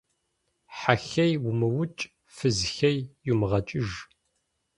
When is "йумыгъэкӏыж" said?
3.27-3.89